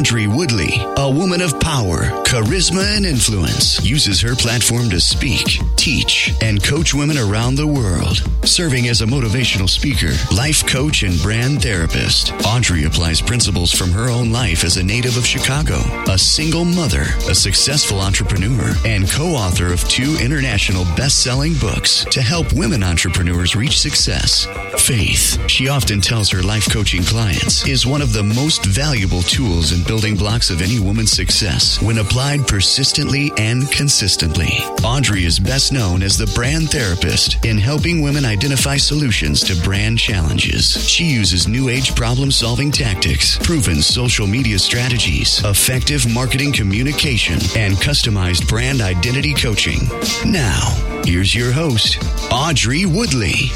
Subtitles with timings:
[0.00, 6.32] Audrey Woodley, a woman of power, charisma, and influence, uses her platform to speak, teach,
[6.40, 8.16] and coach women around the world.
[8.42, 14.08] Serving as a motivational speaker, life coach, and brand therapist, Audrey applies principles from her
[14.08, 15.76] own life as a native of Chicago,
[16.10, 22.06] a single mother, a successful entrepreneur, and co author of two international best selling books
[22.06, 24.46] to help women entrepreneurs reach success.
[24.78, 29.72] Faith, she often tells her life coaching clients, is one of the most valuable tools
[29.72, 34.46] and building blocks of any woman's success when applied persistently and consistently.
[34.84, 39.98] Audrey is best known as the brand therapist in helping women identify solutions to brand
[39.98, 40.88] challenges.
[40.88, 47.74] She uses new age problem solving tactics, proven social media strategies, effective marketing communication, and
[47.74, 49.80] customized brand identity coaching.
[50.24, 50.70] Now,
[51.04, 51.98] here's your host,
[52.30, 53.48] Audrey Woodley.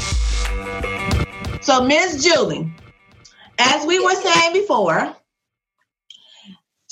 [1.61, 2.69] So, Miss Julie,
[3.57, 5.15] as we were saying before,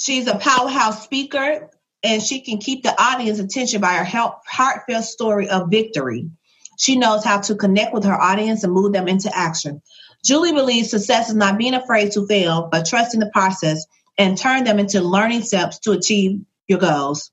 [0.04, 1.70] she's a powerhouse speaker
[2.04, 4.04] and she can keep the audience attention by her
[4.46, 6.30] heartfelt story of victory.
[6.78, 9.82] She knows how to connect with her audience and move them into action.
[10.26, 13.86] Jolie believes success is not being afraid to fail, but trusting the process
[14.18, 17.32] and turn them into learning steps to achieve your goals.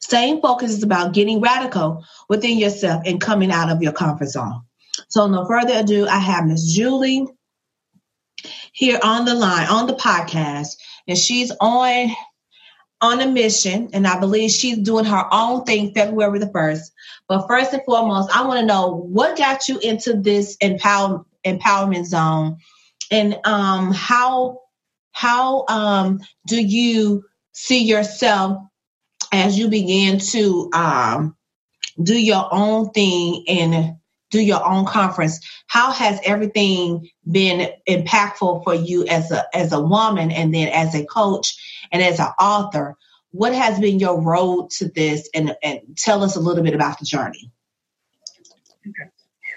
[0.00, 4.62] Staying focused is about getting radical within yourself and coming out of your comfort zone.
[5.08, 7.26] So, no further ado, I have Miss Jolie
[8.72, 10.76] here on the line on the podcast,
[11.08, 12.10] and she's on
[13.00, 16.92] on a mission, and I believe she's doing her own thing February the first.
[17.28, 22.06] But first and foremost, I want to know what got you into this empower, empowerment
[22.06, 22.58] zone,
[23.10, 24.60] and um, how
[25.12, 28.58] how um, do you see yourself
[29.32, 31.36] as you begin to um,
[32.02, 33.96] do your own thing and
[34.30, 35.40] do your own conference.
[35.66, 40.94] How has everything been impactful for you as a as a woman and then as
[40.94, 41.56] a coach
[41.92, 42.96] and as an author?
[43.30, 45.28] What has been your road to this?
[45.34, 47.50] And and tell us a little bit about the journey.
[48.88, 49.10] Okay.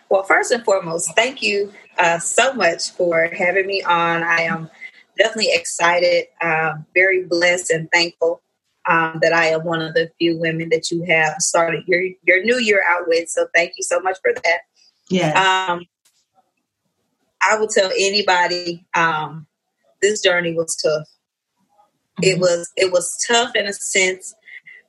[0.10, 4.24] well first and foremost thank you uh, so much for having me on.
[4.24, 4.70] I am
[5.18, 8.42] definitely excited uh, very blessed and thankful
[8.90, 12.44] um, that I am one of the few women that you have started your your
[12.44, 13.30] new year out with.
[13.30, 14.60] So thank you so much for that.
[15.10, 15.68] Yeah.
[15.70, 15.86] Um,
[17.42, 19.48] I would tell anybody um,
[20.02, 21.08] this journey was tough.
[22.22, 22.24] Mm-hmm.
[22.24, 24.34] It was it was tough in a sense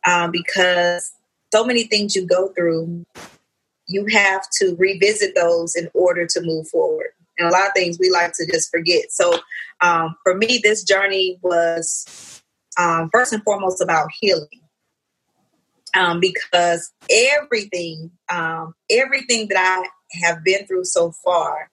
[0.06, 1.12] um, because
[1.52, 3.04] so many things you go through,
[3.86, 7.08] you have to revisit those in order to move forward.
[7.38, 9.10] And a lot of things we like to just forget.
[9.10, 9.38] So
[9.80, 12.41] um, for me, this journey was
[12.78, 14.48] um, first and foremost about healing.
[15.94, 19.88] Um, because everything, um, everything that I
[20.26, 21.70] have been through so far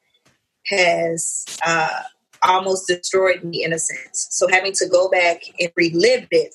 [0.66, 2.02] has uh,
[2.44, 4.28] almost destroyed me in a sense.
[4.32, 6.54] So having to go back and relive it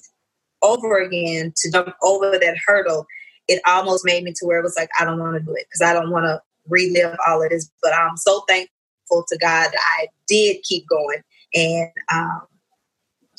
[0.62, 3.06] over again to jump over that hurdle,
[3.49, 5.66] it almost made me to where it was like, I don't want to do it
[5.69, 7.71] because I don't want to relive all of this.
[7.82, 11.21] But I'm so thankful to God that I did keep going.
[11.55, 12.43] And um,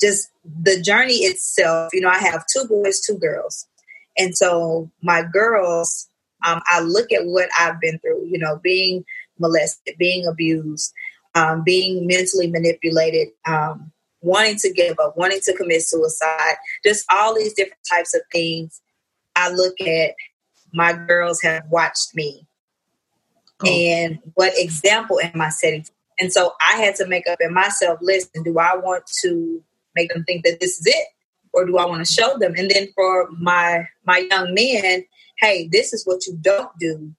[0.00, 0.30] just
[0.62, 3.66] the journey itself, you know, I have two boys, two girls.
[4.18, 6.08] And so my girls,
[6.44, 9.04] um, I look at what I've been through, you know, being
[9.38, 10.92] molested, being abused,
[11.34, 13.92] um, being mentally manipulated, um,
[14.22, 18.80] wanting to give up, wanting to commit suicide, just all these different types of things.
[19.34, 20.14] I look at
[20.72, 22.46] my girls have watched me
[23.62, 23.68] oh.
[23.68, 25.84] and what example am I setting?
[26.18, 29.62] And so I had to make up in myself, listen, do I want to
[29.96, 31.08] make them think that this is it
[31.52, 32.54] or do I want to show them?
[32.56, 35.04] And then for my my young men,
[35.40, 37.12] hey, this is what you don't do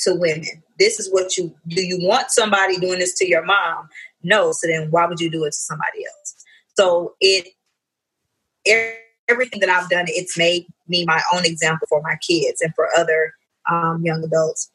[0.00, 0.62] to women.
[0.78, 1.82] This is what you do.
[1.82, 3.88] You want somebody doing this to your mom?
[4.22, 4.52] No.
[4.52, 6.44] So then why would you do it to somebody else?
[6.76, 7.48] So it
[9.28, 12.88] everything that I've done, it's made me my own example for my kids and for
[12.96, 13.34] other
[13.70, 14.70] um, young adults.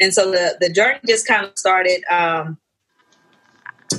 [0.00, 2.02] And so the the journey just kind of started.
[2.10, 2.58] Um,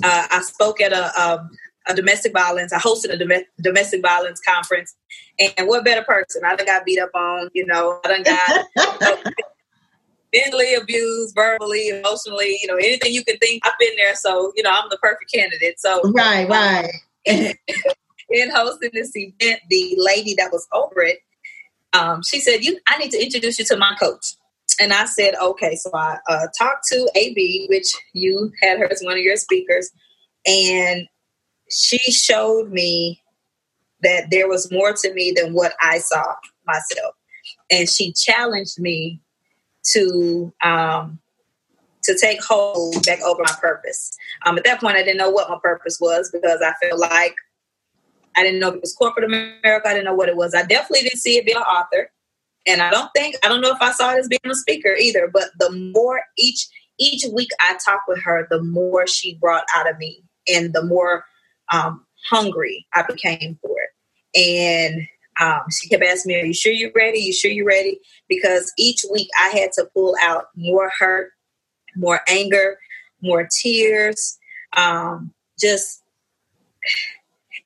[0.04, 1.50] uh, I spoke at a, a
[1.88, 2.74] a domestic violence.
[2.74, 4.96] I hosted a dom- domestic violence conference,
[5.40, 6.44] and what better person?
[6.46, 7.50] I done got beat up on.
[7.54, 9.24] You know, I done got
[10.34, 12.58] mentally abused, verbally, emotionally.
[12.62, 13.66] You know, anything you can think.
[13.66, 15.80] I've been there, so you know, I'm the perfect candidate.
[15.80, 16.92] So right, right.
[17.26, 21.20] in hosting this event, the lady that was over it,
[21.94, 24.36] um, she said, "You, I need to introduce you to my coach."
[24.80, 25.76] And I said, okay.
[25.76, 29.92] So I uh, talked to AB, which you had her as one of your speakers.
[30.46, 31.08] And
[31.70, 33.22] she showed me
[34.02, 37.16] that there was more to me than what I saw myself.
[37.72, 39.20] And she challenged me
[39.94, 41.20] to um,
[42.04, 44.12] to take hold back over my purpose.
[44.46, 47.36] Um, at that point, I didn't know what my purpose was because I felt like
[48.36, 49.88] I didn't know if it was corporate America.
[49.88, 50.54] I didn't know what it was.
[50.54, 52.12] I definitely didn't see it being an author.
[52.66, 54.96] And I don't think I don't know if I saw it as being a speaker
[54.96, 55.30] either.
[55.32, 56.68] But the more each
[57.00, 60.84] each week I talked with her, the more she brought out of me, and the
[60.84, 61.26] more
[61.74, 64.40] um, hungry I became for it.
[64.40, 65.08] And
[65.40, 67.20] um, she kept asking me, "Are you sure you're ready?
[67.20, 68.00] You sure you're ready?"
[68.30, 71.32] Because each week I had to pull out more hurt,
[71.96, 72.78] more anger,
[73.22, 74.38] more tears.
[74.78, 76.02] Um, just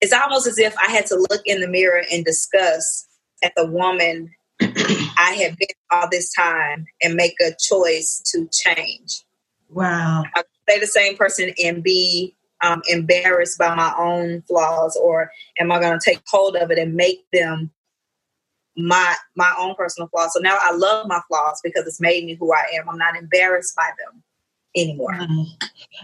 [0.01, 3.07] it's almost as if I had to look in the mirror and discuss
[3.43, 4.29] at the woman
[4.61, 9.23] I have been all this time and make a choice to change.
[9.69, 10.23] Wow.
[10.35, 15.71] I stay the same person and be um, embarrassed by my own flaws, or am
[15.71, 17.71] I going to take hold of it and make them
[18.75, 20.33] my my own personal flaws?
[20.33, 22.89] So now I love my flaws because it's made me who I am.
[22.89, 24.23] I'm not embarrassed by them
[24.75, 25.17] anymore.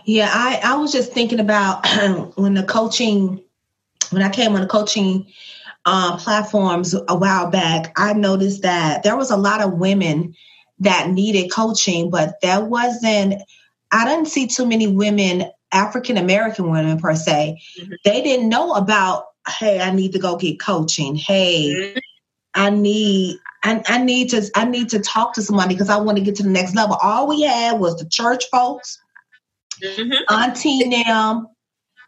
[0.06, 1.88] Yeah, I I was just thinking about
[2.36, 3.44] when the coaching
[4.14, 5.28] when I came on the coaching
[5.86, 10.36] uh, platforms a while back, I noticed that there was a lot of women
[10.80, 13.36] that needed coaching, but there wasn't,
[13.92, 17.62] I didn't see too many women, African American women per se.
[17.80, 17.94] Mm-hmm.
[18.06, 19.26] They didn't know about,
[19.60, 21.16] hey, I need to go get coaching.
[21.16, 22.00] Hey, mm-hmm.
[22.56, 26.18] I need I, I, need to I need to talk to somebody because I want
[26.18, 26.98] to get to the next level.
[27.02, 29.00] All we had was the church folks,
[29.82, 30.34] mm-hmm.
[30.34, 31.48] auntie them,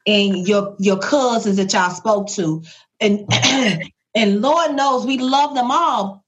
[0.06, 2.64] and your your cousins that y'all spoke to
[3.00, 3.28] and
[4.16, 6.24] and lord knows we love them all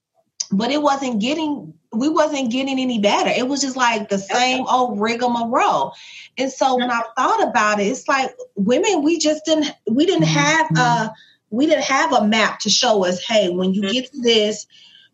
[0.51, 4.65] but it wasn't getting we wasn't getting any better it was just like the same
[4.67, 5.93] old rigmarole
[6.37, 10.27] and so when i thought about it it's like women we just didn't we didn't
[10.27, 10.75] mm-hmm.
[10.75, 11.13] have a
[11.49, 13.93] we didn't have a map to show us hey when you mm-hmm.
[13.93, 14.67] get to this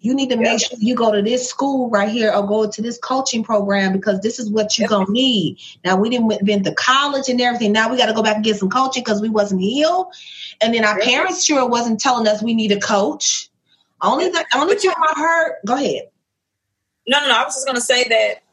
[0.03, 2.81] you need to make sure you go to this school right here or go to
[2.81, 5.59] this coaching program because this is what you're gonna need.
[5.85, 7.71] Now we didn't been to college and everything.
[7.71, 10.07] Now we got to go back and get some coaching because we wasn't healed,
[10.59, 13.49] and then our parents sure wasn't telling us we need a coach.
[14.01, 15.55] Only the only time I heard.
[15.65, 16.09] Go ahead.
[17.07, 17.33] No, no, no.
[17.33, 18.43] I was just gonna say that.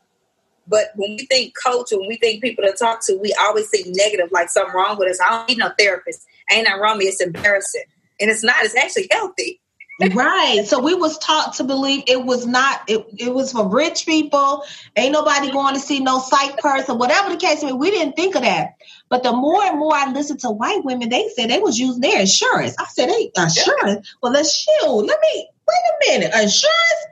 [0.67, 3.88] But when we think coach, when we think people to talk to, we always think
[3.88, 5.20] negative, like something wrong with us.
[5.20, 6.26] I don't need no therapist.
[6.52, 7.06] Ain't nothing wrong me.
[7.06, 7.85] It's embarrassing,
[8.20, 8.56] and it's not.
[8.64, 9.61] It's actually healthy
[10.08, 10.64] right.
[10.67, 14.64] So we was taught to believe it was not it, it was for rich people.
[14.97, 17.73] Ain't nobody going to see no psych person, whatever the case may.
[17.73, 18.75] We didn't think of that.
[19.08, 22.00] But the more and more I listened to white women, they said they was using
[22.00, 22.75] their insurance.
[22.79, 24.14] I said, hey, insurance?
[24.23, 25.06] Well, let's shield.
[25.06, 26.35] Let me wait a minute.
[26.35, 27.06] Insurance?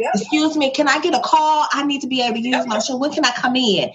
[0.00, 0.12] Yep.
[0.14, 1.66] Excuse me, can I get a call?
[1.70, 2.96] I need to be able to use my show.
[2.96, 3.90] When can I come in?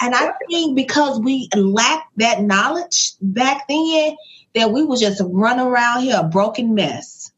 [0.00, 4.16] And I think because we lacked that knowledge back then,
[4.54, 7.30] that we was just running around here a broken mess.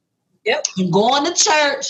[0.45, 0.67] Yep.
[0.91, 1.87] Going to church,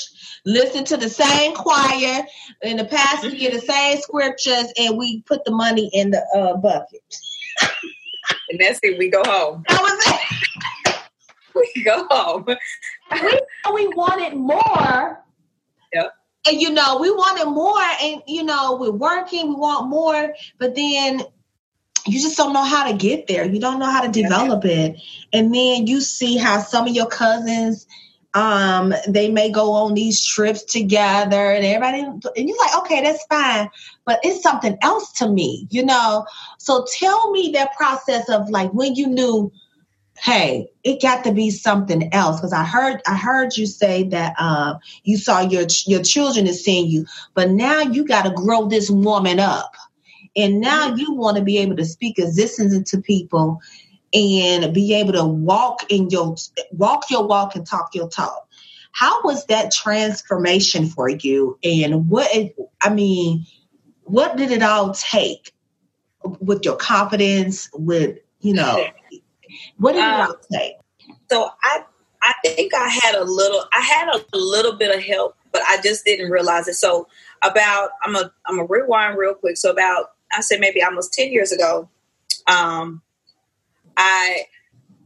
[0.46, 2.22] listen to the same choir,
[2.62, 3.36] and the pastor mm-hmm.
[3.36, 7.02] get the same scriptures, and we put the money in the uh, bucket.
[8.50, 8.98] and that's it.
[8.98, 9.64] We go home.
[9.68, 10.02] That was
[10.86, 11.02] it.
[11.76, 12.46] we go home.
[12.46, 13.40] we
[13.74, 15.22] we wanted more.
[15.92, 16.12] Yep.
[16.46, 20.74] And you know, we wanted more, and you know, we're working, we want more, but
[20.74, 21.22] then
[22.06, 23.44] you just don't know how to get there.
[23.44, 24.96] You don't know how to develop it.
[25.32, 27.86] And then you see how some of your cousins
[28.34, 33.24] um, they may go on these trips together and everybody, and you're like, okay, that's
[33.26, 33.68] fine,
[34.06, 36.24] but it's something else to me, you know?
[36.58, 39.52] So tell me that process of like when you knew,
[40.22, 42.40] hey, it got to be something else.
[42.40, 46.64] Cause I heard, I heard you say that, um, you saw your, your children is
[46.64, 49.74] seeing you, but now you got to grow this woman up.
[50.36, 53.60] And now you want to be able to speak existence into people
[54.14, 56.36] and be able to walk in your
[56.70, 58.48] walk your walk and talk your talk.
[58.92, 61.58] How was that transformation for you?
[61.64, 62.30] And what
[62.80, 63.46] I mean,
[64.04, 65.52] what did it all take
[66.22, 67.68] with your confidence?
[67.74, 68.86] With you know,
[69.82, 70.74] what did um, all take?
[71.30, 71.84] So I
[72.22, 75.78] I think I had a little I had a little bit of help, but I
[75.82, 76.74] just didn't realize it.
[76.74, 77.08] So
[77.42, 79.56] about I'm a I'm a rewind real quick.
[79.56, 81.88] So about I said maybe almost ten years ago,
[82.46, 83.02] um,
[83.96, 84.44] I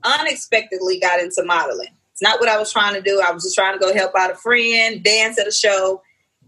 [0.04, 1.95] unexpectedly got into modeling.
[2.12, 3.23] It's not what I was trying to do.
[3.26, 6.02] I was just trying to go help out a friend, dance at a show,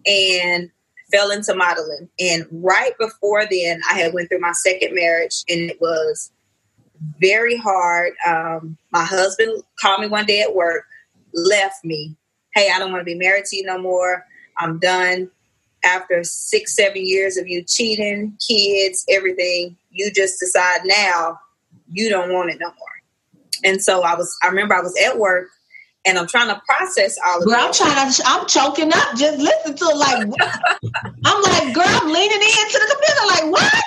[0.07, 0.71] and
[1.11, 2.11] fell into modeling.
[2.21, 6.31] And right before then, I had went through my second marriage, and it was
[7.21, 8.13] very hard.
[8.27, 10.85] Um, my husband called me one day at work,
[11.35, 12.17] left me.
[12.55, 14.25] Hey, I don't want to be married to you no more.
[14.59, 15.31] I'm done.
[15.85, 21.39] After six, seven years of you cheating, kids, everything, you just decide now
[21.91, 22.99] you don't want it no more.
[23.65, 25.49] And so I was, I remember I was at work
[26.07, 29.17] and I'm trying to process all of girl, I'm trying to, I'm choking up.
[29.17, 30.19] Just listen to it like,
[31.25, 33.85] I'm like, girl, I'm leaning into the computer like, what?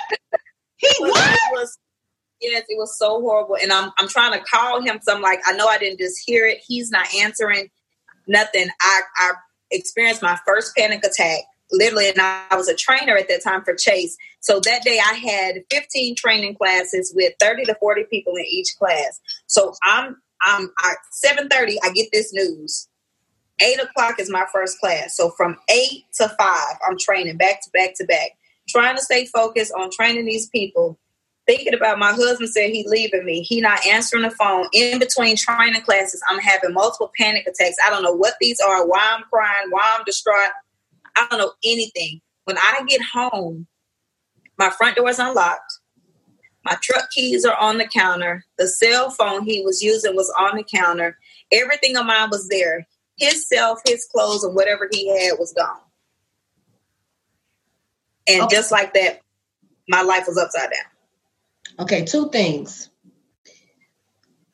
[0.76, 1.34] He what?
[1.34, 1.78] It was,
[2.42, 3.56] Yes, it was so horrible.
[3.62, 4.98] And I'm I'm trying to call him.
[5.02, 6.58] So I'm like, I know I didn't just hear it.
[6.66, 7.70] He's not answering
[8.26, 8.68] nothing.
[8.80, 9.32] I I
[9.70, 11.40] experienced my first panic attack
[11.72, 14.16] literally, and I was a trainer at that time for Chase.
[14.40, 18.76] So that day I had 15 training classes with 30 to 40 people in each
[18.78, 19.20] class.
[19.46, 21.78] So I'm I'm at 7:30.
[21.82, 22.88] I get this news.
[23.60, 25.16] Eight o'clock is my first class.
[25.16, 28.30] So from eight to five, I'm training back to back to back,
[28.68, 30.98] trying to stay focused on training these people.
[31.46, 33.42] Thinking about my husband said he leaving me.
[33.42, 34.66] He not answering the phone.
[34.72, 37.76] In between training classes, I'm having multiple panic attacks.
[37.84, 40.50] I don't know what these are, why I'm crying, why I'm distraught.
[41.16, 42.20] I don't know anything.
[42.44, 43.66] When I get home,
[44.56, 45.80] my front door is unlocked.
[46.64, 48.44] My truck keys are on the counter.
[48.56, 51.18] The cell phone he was using was on the counter.
[51.50, 52.86] Everything of mine was there.
[53.16, 55.80] His self, his clothes, and whatever he had was gone.
[58.28, 58.56] And okay.
[58.56, 59.20] just like that,
[59.88, 60.91] my life was upside down.
[61.78, 62.88] Okay, two things.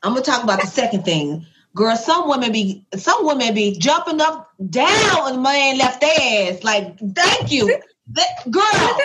[0.02, 1.46] I'm gonna talk about the second thing.
[1.74, 6.62] Girl, some women be some women be jumping up down and man left their ass.
[6.64, 7.80] Like, thank you.
[8.12, 8.98] That, girl,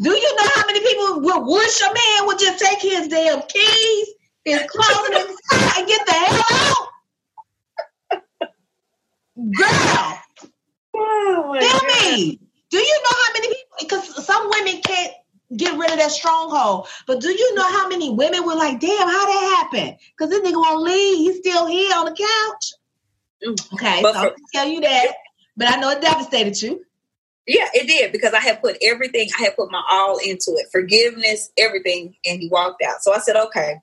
[0.00, 3.42] do you know how many people would wish a man would just take his damn
[3.42, 4.08] keys,
[4.44, 6.88] his clothes, and, and get the hell out?
[9.56, 10.18] Girl,
[10.94, 12.38] oh tell me,
[12.70, 13.76] do you know how many people?
[13.80, 15.12] Because some women can't
[15.56, 16.88] get rid of that stronghold.
[17.06, 19.96] But do you know how many women were like, damn, how that happened?
[20.16, 21.18] Because this nigga won't leave.
[21.18, 22.72] He's still here on the couch.
[23.44, 23.74] Mm.
[23.74, 25.14] Okay, but so for, tell you that.
[25.56, 26.84] But I know it devastated you.
[27.46, 30.68] Yeah, it did because I had put everything, I had put my all into it,
[30.70, 33.02] forgiveness, everything, and he walked out.
[33.02, 33.76] So I said, okay.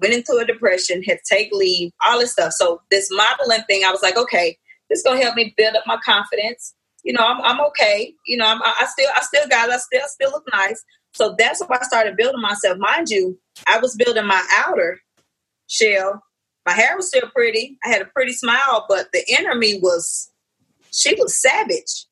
[0.00, 2.52] Went into a depression, had to take leave, all this stuff.
[2.52, 4.58] So this modeling thing, I was like, okay,
[4.90, 6.74] this gonna help me build up my confidence.
[7.06, 8.12] You know, I'm, I'm okay.
[8.26, 9.70] You know, I'm, I still, I still got.
[9.70, 10.82] I still, still look nice.
[11.14, 12.78] So that's why I started building myself.
[12.78, 14.98] Mind you, I was building my outer
[15.68, 16.22] shell.
[16.66, 17.78] My hair was still pretty.
[17.84, 20.30] I had a pretty smile, but the inner me was,
[20.90, 22.06] she was savage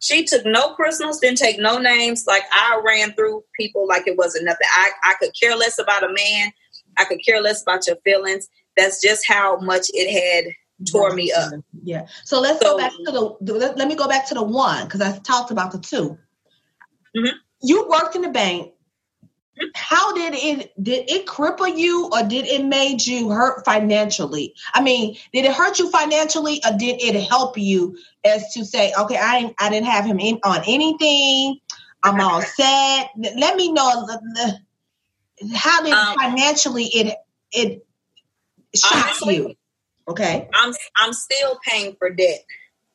[0.00, 2.24] she took no personals, didn't take no names.
[2.26, 4.66] Like I ran through people like it wasn't nothing.
[4.70, 6.52] I, I could care less about a man.
[6.98, 8.48] I could care less about your feelings.
[8.76, 10.52] That's just how much it had
[10.86, 11.52] tore me up.
[11.82, 12.06] Yeah.
[12.24, 14.84] So let's so, go back to the, let, let, me go back to the one
[14.84, 16.18] because I talked about the 2
[17.16, 17.36] mm-hmm.
[17.62, 18.72] You worked in the bank.
[19.74, 24.54] How did it did it cripple you or did it made you hurt financially?
[24.72, 28.92] I mean did it hurt you financially or did it help you as to say
[28.96, 31.58] okay i i didn't have him in on anything.
[32.04, 33.10] I'm all set.
[33.16, 34.60] Let me know the,
[35.40, 37.16] the, how did um, financially it
[37.50, 37.86] it
[38.76, 39.54] shock honestly, you
[40.08, 40.48] okay.
[40.54, 42.44] I'm i'm still paying for debt.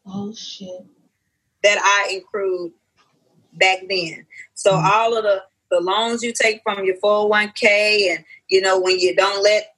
[0.05, 0.85] Oh shit.
[1.63, 2.73] That i accrued
[3.53, 4.25] back then.
[4.53, 4.87] So mm-hmm.
[4.91, 9.15] all of the the loans you take from your 401k and you know when you
[9.15, 9.73] don't let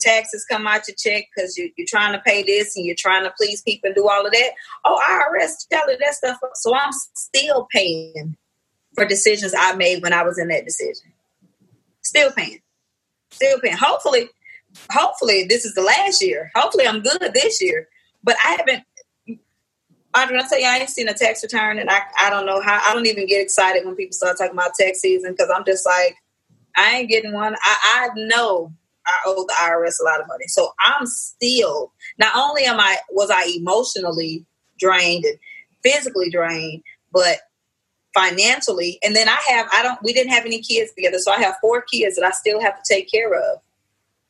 [0.00, 3.24] taxes come out your check because you, are trying to pay this and you're trying
[3.24, 4.50] to please people and do all of that.
[4.84, 8.36] Oh irs telling that stuff so i'm still paying
[8.94, 11.12] for decisions i made when i was in that decision.
[12.02, 12.60] Still paying.
[13.30, 13.76] Still paying.
[13.76, 14.28] Hopefully
[14.90, 17.88] hopefully this is the last year hopefully i'm good this year
[18.22, 18.84] but i haven't
[20.16, 22.60] Audrey, I tell you, I ain't seen a tax return, and I, I don't know
[22.60, 22.80] how.
[22.84, 25.84] I don't even get excited when people start talking about tax season because I'm just
[25.84, 26.14] like,
[26.76, 27.56] I ain't getting one.
[27.60, 28.72] I, I know
[29.06, 31.92] I owe the IRS a lot of money, so I'm still.
[32.18, 34.46] Not only am I was I emotionally
[34.78, 35.38] drained and
[35.82, 37.38] physically drained, but
[38.14, 39.98] financially, and then I have I don't.
[40.02, 42.76] We didn't have any kids together, so I have four kids that I still have
[42.76, 43.58] to take care of.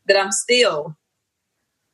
[0.06, 0.96] That I'm still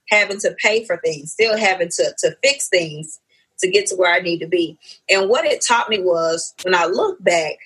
[0.09, 3.21] having to pay for things, still having to to fix things
[3.61, 4.79] to get to where I need to be.
[5.09, 7.57] And what it taught me was when I look back,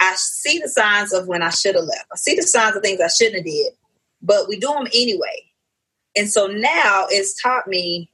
[0.00, 2.06] I see the signs of when I should have left.
[2.12, 3.72] I see the signs of things I shouldn't have did,
[4.22, 5.44] but we do them anyway.
[6.16, 8.10] And so now it's taught me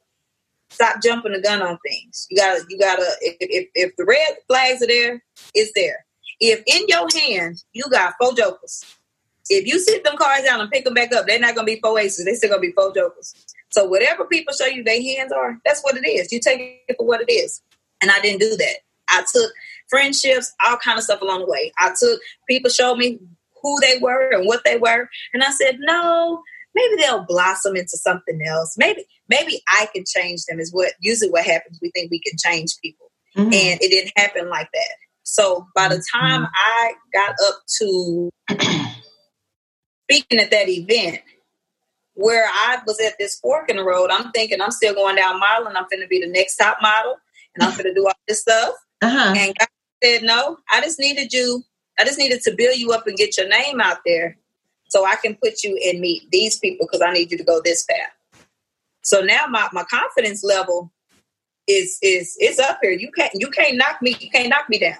[0.70, 2.26] stop jumping the gun on things.
[2.30, 3.06] You gotta, you gotta.
[3.20, 5.22] If, if, if the red flags are there,
[5.54, 6.04] it's there.
[6.40, 8.84] If in your hand you got four jokers,
[9.52, 11.80] if you sit them cards down and pick them back up, they're not gonna be
[11.80, 12.24] four aces.
[12.24, 13.34] They're still gonna be four jokers.
[13.70, 16.32] So whatever people show you their hands are, that's what it is.
[16.32, 17.62] You take it for what it is.
[18.00, 18.76] And I didn't do that.
[19.08, 19.50] I took
[19.88, 21.72] friendships, all kind of stuff along the way.
[21.78, 23.18] I took people showed me
[23.62, 26.42] who they were and what they were, and I said, no,
[26.74, 28.74] maybe they'll blossom into something else.
[28.76, 30.58] Maybe maybe I can change them.
[30.58, 31.78] Is what usually what happens.
[31.80, 33.52] We think we can change people, mm-hmm.
[33.52, 34.96] and it didn't happen like that.
[35.24, 36.52] So by the time mm-hmm.
[36.54, 38.30] I got up to
[40.04, 41.20] speaking at that event,
[42.14, 45.40] where I was at this fork in the road, I'm thinking I'm still going down
[45.40, 45.76] modeling.
[45.76, 47.16] I'm going to be the next top model
[47.54, 48.74] and I'm going to do all this stuff.
[49.00, 49.34] Uh-huh.
[49.36, 49.68] And God
[50.02, 51.62] said, no, I just needed you.
[51.98, 54.36] I just needed to build you up and get your name out there
[54.88, 57.60] so I can put you and meet these people because I need you to go
[57.64, 58.42] this path.
[59.02, 60.92] So now my, my confidence level
[61.68, 62.92] is is is up here.
[62.92, 64.98] You can't you can't knock me, you can't knock me down.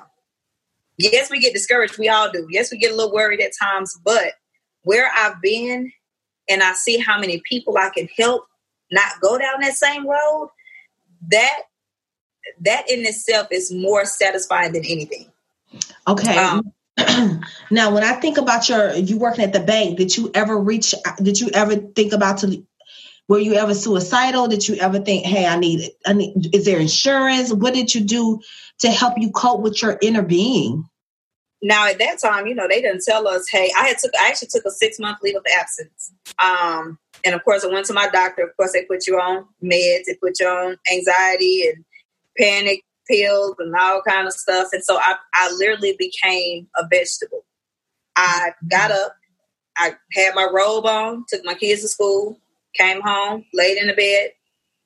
[0.98, 1.98] Yes, we get discouraged.
[1.98, 2.46] We all do.
[2.50, 4.34] Yes, we get a little worried at times, but
[4.82, 5.92] where I've been
[6.48, 8.46] and I see how many people I can help
[8.90, 10.50] not go down that same road,
[11.30, 11.62] that
[12.60, 15.30] that in itself is more satisfying than anything.
[16.06, 16.36] Okay.
[16.36, 16.72] Um,
[17.70, 20.94] now, when I think about your you working at the bank, did you ever reach?
[21.22, 22.64] Did you ever think about to?
[23.28, 24.48] Were you ever suicidal?
[24.48, 25.96] Did you ever think, "Hey, I need it.
[26.04, 27.52] I need." Is there insurance?
[27.52, 28.40] What did you do
[28.80, 30.84] to help you cope with your inner being?
[31.62, 34.12] Now, at that time, you know, they didn't tell us, "Hey, I had took.
[34.20, 37.86] I actually took a six month leave of absence." Um, and of course, I went
[37.86, 38.42] to my doctor.
[38.42, 40.04] Of course, they put you on meds.
[40.06, 41.84] They put you on anxiety and
[42.38, 44.68] panic pills and all kind of stuff.
[44.72, 47.44] And so I, I literally became a vegetable.
[48.16, 49.16] I got up,
[49.76, 52.38] I had my robe on, took my kids to school,
[52.74, 54.30] came home, laid in the bed,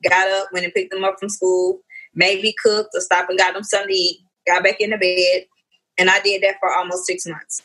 [0.08, 1.80] got up, went and picked them up from school,
[2.14, 5.46] maybe cooked or stopped and got them something to eat, got back in the bed.
[5.98, 7.62] And I did that for almost six months.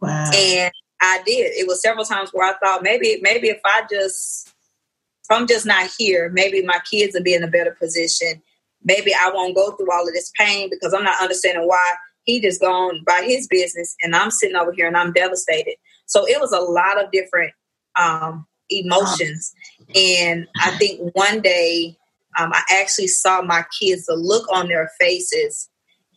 [0.00, 0.30] Wow.
[0.34, 1.52] And I did.
[1.56, 5.66] It was several times where I thought maybe maybe if I just if I'm just
[5.66, 8.42] not here, maybe my kids will be in a better position
[8.84, 12.40] maybe I won't go through all of this pain because I'm not understanding why he
[12.40, 15.74] just gone by his business and I'm sitting over here and I'm devastated.
[16.06, 17.52] So it was a lot of different
[17.98, 19.54] um, emotions.
[19.94, 21.96] And I think one day
[22.38, 25.68] um, I actually saw my kids, the look on their faces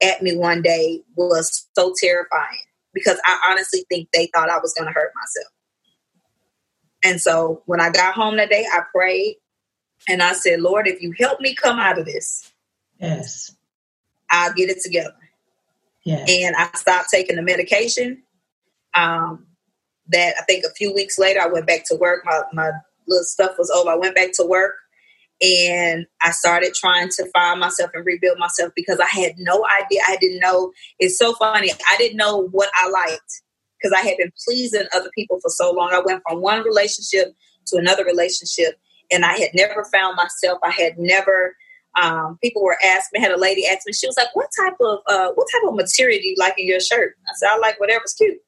[0.03, 2.59] at me one day was so terrifying
[2.93, 5.53] because I honestly think they thought I was going to hurt myself.
[7.03, 9.37] And so when I got home that day, I prayed
[10.07, 12.53] and I said, Lord, if you help me come out of this,
[12.99, 13.55] Yes.
[14.29, 15.13] I'll get it together.
[16.05, 16.29] Yes.
[16.29, 18.23] And I stopped taking the medication.
[18.95, 19.47] Um,
[20.07, 22.23] that I think a few weeks later, I went back to work.
[22.25, 22.71] My, my
[23.07, 23.89] little stuff was over.
[23.89, 24.73] I went back to work
[25.43, 29.99] and I started trying to find myself and rebuild myself because I had no idea.
[30.07, 30.71] I didn't know.
[30.99, 31.69] It's so funny.
[31.91, 33.41] I didn't know what I liked
[33.77, 35.89] because I had been pleasing other people for so long.
[35.91, 37.33] I went from one relationship
[37.67, 38.79] to another relationship
[39.11, 40.59] and I had never found myself.
[40.63, 41.55] I had never
[42.01, 44.99] um, people were asking had a lady ask me, she was like, what type of,
[45.07, 47.15] uh, what type of material do you like in your shirt?
[47.27, 48.39] I said, I like whatever's cute.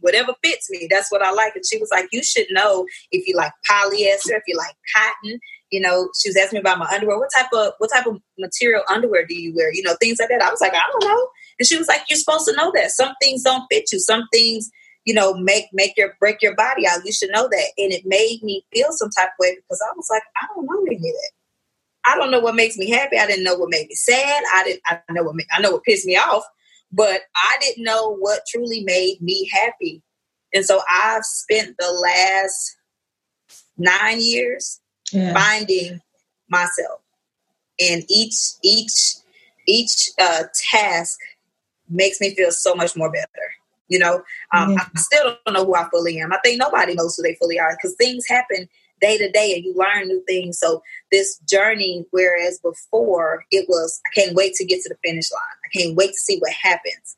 [0.00, 1.54] Whatever fits me, that's what I like.
[1.54, 5.38] And she was like, you should know if you like polyester, if you like cotton,
[5.70, 7.18] you know, she was asking me about my underwear.
[7.18, 9.72] What type of what type of material underwear do you wear?
[9.72, 10.42] You know, things like that.
[10.42, 11.28] I was like, I don't know.
[11.58, 12.90] And she was like, You're supposed to know that.
[12.90, 14.00] Some things don't fit you.
[14.00, 14.70] Some things,
[15.04, 17.04] you know, make make your break your body out.
[17.04, 17.68] You should know that.
[17.78, 20.66] And it made me feel some type of way because I was like, I don't
[20.66, 21.30] know any of that.
[22.04, 23.18] I don't know what makes me happy.
[23.18, 24.42] I didn't know what made me sad.
[24.54, 24.82] I didn't.
[24.86, 25.36] I know what.
[25.52, 26.44] I know what pissed me off,
[26.90, 30.02] but I didn't know what truly made me happy.
[30.52, 32.76] And so I've spent the last
[33.78, 34.80] nine years
[35.12, 35.32] yeah.
[35.32, 36.00] finding
[36.48, 37.00] myself,
[37.80, 39.16] and each each
[39.66, 41.18] each uh, task
[41.88, 43.26] makes me feel so much more better.
[43.88, 44.22] You know,
[44.54, 44.84] um, yeah.
[44.94, 46.32] I still don't know who I fully am.
[46.32, 48.68] I think nobody knows who they fully are because things happen
[49.00, 50.58] day to day and you learn new things.
[50.58, 55.32] So this journey, whereas before it was, I can't wait to get to the finish
[55.32, 55.40] line.
[55.64, 57.16] I can't wait to see what happens.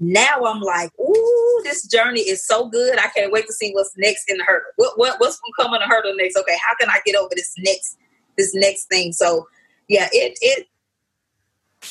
[0.00, 2.98] Now I'm like, ooh, this journey is so good.
[2.98, 4.70] I can't wait to see what's next in the hurdle.
[4.76, 6.36] What, what what's in the hurdle next?
[6.36, 7.96] Okay, how can I get over this next
[8.36, 9.12] this next thing?
[9.12, 9.48] So
[9.88, 10.68] yeah, it it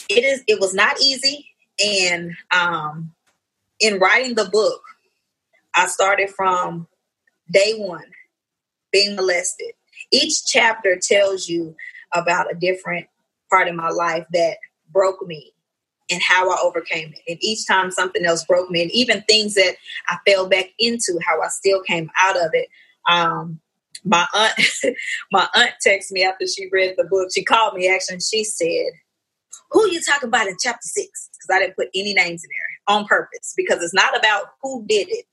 [0.10, 1.48] it is it was not easy.
[1.84, 3.14] And um
[3.80, 4.82] in writing the book,
[5.74, 6.88] I started from
[7.50, 8.12] day one
[8.92, 9.72] being molested.
[10.12, 11.76] Each chapter tells you
[12.14, 13.08] about a different
[13.50, 14.58] part of my life that
[14.92, 15.54] broke me
[16.12, 17.22] and how I overcame it.
[17.28, 19.76] And each time something else broke me, and even things that
[20.08, 22.68] I fell back into, how I still came out of it.
[23.10, 23.60] Um,
[24.04, 24.54] my aunt,
[25.32, 27.30] my aunt texted me after she read the book.
[27.34, 28.92] She called me actually, and she said,
[29.72, 31.30] "Who are you talking about in chapter six?
[31.34, 34.86] Because I didn't put any names in there on purpose because it's not about who
[34.88, 35.26] did it;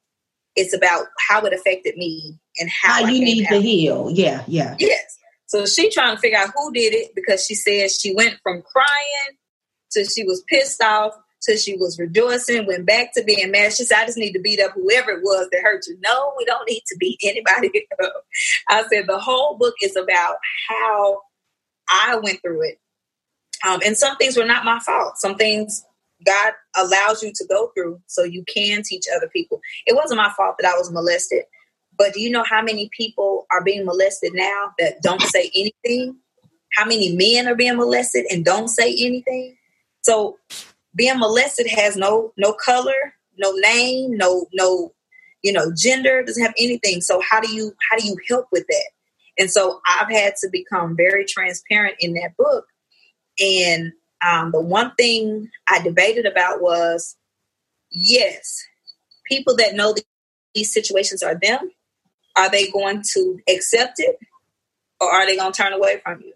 [0.57, 3.51] it's about how it affected me and how, how you need out.
[3.51, 4.11] to heal.
[4.13, 4.77] Yeah, yeah.
[4.79, 5.17] Yes.
[5.47, 8.63] So she trying to figure out who did it because she said she went from
[8.63, 9.37] crying
[9.93, 13.73] to she was pissed off to she was rejoicing, went back to being mad.
[13.73, 15.97] She said, I just need to beat up whoever it was that hurt you.
[16.03, 18.25] No, we don't need to beat anybody up.
[18.69, 20.37] I said, the whole book is about
[20.69, 21.23] how
[21.89, 22.79] I went through it.
[23.67, 25.15] Um, and some things were not my fault.
[25.17, 25.85] Some things
[26.25, 29.61] God allows you to go through so you can teach other people.
[29.87, 31.45] It wasn't my fault that I was molested.
[31.97, 36.17] But do you know how many people are being molested now that don't say anything?
[36.75, 39.57] How many men are being molested and don't say anything?
[40.03, 40.39] So
[40.95, 44.93] being molested has no no color, no name, no no
[45.43, 47.01] you know gender, doesn't have anything.
[47.01, 48.91] So how do you how do you help with that?
[49.39, 52.67] And so I've had to become very transparent in that book.
[53.39, 53.93] And
[54.27, 57.17] um, the one thing I debated about was
[57.91, 58.63] yes,
[59.25, 59.95] people that know
[60.55, 61.71] these situations are them,
[62.37, 64.17] are they going to accept it
[65.01, 66.35] or are they going to turn away from you?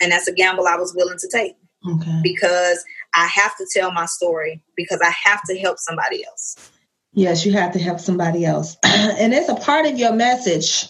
[0.00, 2.20] And that's a gamble I was willing to take okay.
[2.22, 6.70] because I have to tell my story because I have to help somebody else.
[7.12, 8.76] Yes, you have to help somebody else.
[8.84, 10.88] and it's a part of your message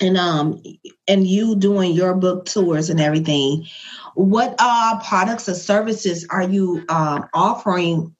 [0.00, 0.62] and um
[1.08, 3.66] and you doing your book tours and everything.
[4.14, 8.14] What uh products or services are you um offering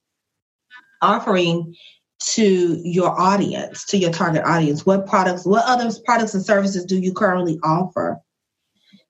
[1.02, 1.74] offering
[2.18, 4.86] to your audience, to your target audience?
[4.86, 8.20] What products, what other products and services do you currently offer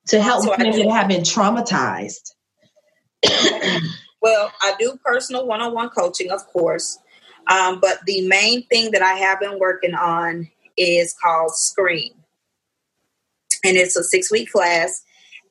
[0.08, 2.32] to help so women that have been traumatized?
[4.22, 6.98] well, I do personal one on one coaching, of course.
[7.48, 12.12] Um, but the main thing that I have been working on is called Scream.
[13.64, 15.02] And it's a six week class.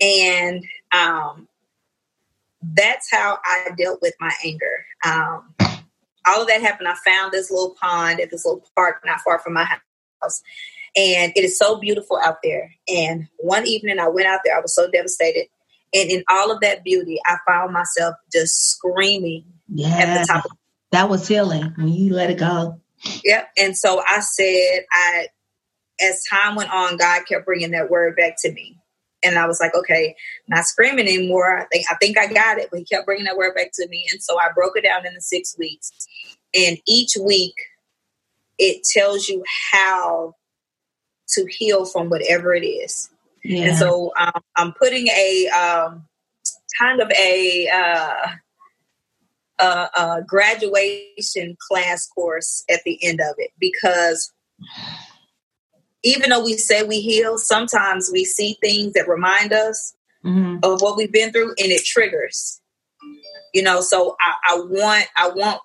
[0.02, 1.48] And um,
[2.62, 4.86] that's how I dealt with my anger.
[5.06, 5.56] Um,
[6.28, 6.88] all of that happened.
[6.88, 10.42] I found this little pond at this little park not far from my house.
[10.96, 12.74] And it is so beautiful out there.
[12.88, 15.48] And one evening I went out there, I was so devastated.
[15.96, 20.46] And in all of that beauty, I found myself just screaming yeah, at the top.
[20.46, 20.52] Of-
[20.92, 22.82] that was healing when you let it go.
[23.24, 23.50] Yep.
[23.58, 25.28] And so I said, I,
[26.02, 28.78] as time went on, God kept bringing that word back to me.
[29.24, 30.16] And I was like, okay,
[30.48, 31.60] not screaming anymore.
[31.60, 33.88] I think I think I got it, but he kept bringing that word back to
[33.88, 34.06] me.
[34.12, 35.92] And so I broke it down into six weeks.
[36.54, 37.56] And each week,
[38.58, 40.36] it tells you how
[41.30, 43.10] to heal from whatever it is.
[43.46, 43.66] Yeah.
[43.66, 46.06] And so um, I'm putting a um,
[46.80, 48.28] kind of a, uh,
[49.60, 54.34] a, a graduation class course at the end of it because
[56.04, 60.58] even though we say we heal, sometimes we see things that remind us mm-hmm.
[60.64, 62.62] of what we've been through and it triggers.
[63.54, 65.62] You know, so I, I want I want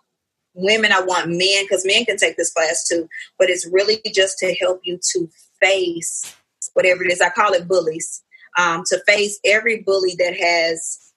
[0.55, 4.39] women, I want men, because men can take this class too, but it's really just
[4.39, 5.29] to help you to
[5.61, 6.37] face
[6.75, 7.21] whatever it is.
[7.21, 8.23] I call it bullies.
[8.59, 11.13] Um, to face every bully that has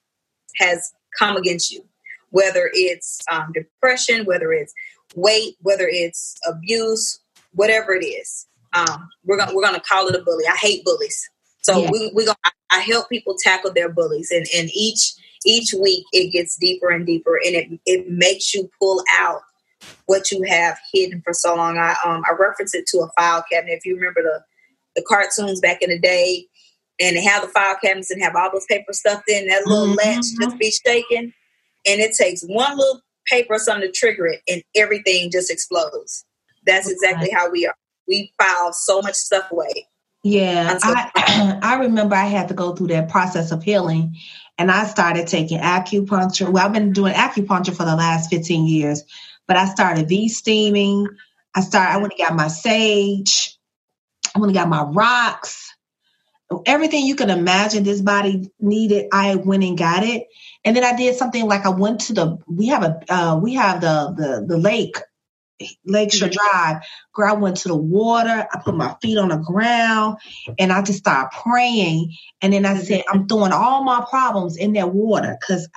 [0.58, 1.84] has come against you,
[2.30, 4.72] whether it's um, depression, whether it's
[5.16, 7.20] weight, whether it's abuse,
[7.52, 10.44] whatever it is um, we're gonna we're gonna call it a bully.
[10.46, 11.28] I hate bullies,
[11.62, 11.90] so yeah.
[11.90, 12.36] we we gonna
[12.70, 15.14] I help people tackle their bullies, and and each
[15.46, 19.42] each week it gets deeper and deeper, and it it makes you pull out
[20.06, 21.78] what you have hidden for so long.
[21.78, 23.74] I um I reference it to a file cabinet.
[23.74, 24.42] If you remember the
[24.96, 26.46] the cartoons back in the day,
[27.00, 30.08] and have the file cabinets and have all those paper stuffed in, that little mm-hmm.
[30.08, 31.32] latch just be shaking,
[31.86, 36.24] and it takes one little paper or something to trigger it, and everything just explodes.
[36.66, 37.74] That's exactly how we are
[38.06, 39.88] we file so much stuff away.
[40.22, 44.16] Yeah, I, I remember I had to go through that process of healing,
[44.56, 46.48] and I started taking acupuncture.
[46.48, 49.02] Well, I've been doing acupuncture for the last fifteen years,
[49.46, 51.06] but I started V steaming.
[51.54, 51.92] I started.
[51.92, 53.53] I went and got my sage.
[54.34, 55.74] I went and got my rocks.
[56.66, 60.26] Everything you can imagine this body needed, I went and got it.
[60.64, 62.38] And then I did something like I went to the.
[62.46, 63.00] We have a.
[63.08, 64.96] Uh, we have the the the lake
[65.84, 66.56] Lakeshore mm-hmm.
[66.56, 66.82] Drive.
[67.12, 68.46] Girl, I went to the water.
[68.52, 70.18] I put my feet on the ground
[70.58, 72.14] and I just started praying.
[72.42, 75.68] And then I said, I'm throwing all my problems in that water because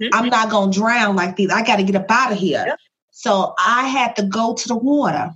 [0.00, 0.08] mm-hmm.
[0.12, 1.50] I'm not going to drown like these.
[1.50, 2.64] I got to get up out of here.
[2.66, 2.78] Yep.
[3.10, 5.34] So I had to go to the water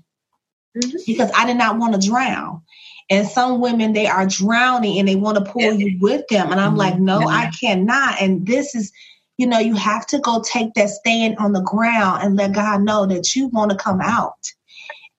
[0.77, 0.97] mm-hmm.
[1.07, 2.63] because I did not want to drown.
[3.11, 6.53] And some women, they are drowning and they want to pull you with them.
[6.53, 7.05] And I'm like, mm-hmm.
[7.07, 8.21] no, I cannot.
[8.21, 8.93] And this is
[9.39, 12.83] you know, you have to go take that stand on the ground and let God
[12.83, 14.53] know that you want to come out.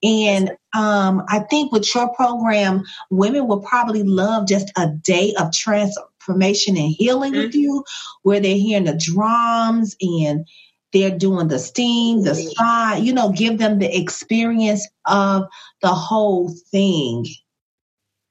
[0.02, 5.52] And um, I think with your program, women will probably love just a day of
[5.52, 7.42] transformation and healing mm-hmm.
[7.42, 7.84] with you,
[8.22, 10.46] where they're hearing the drums and
[10.92, 15.44] they're doing the steam, the spa, you know, give them the experience of
[15.82, 17.26] the whole thing.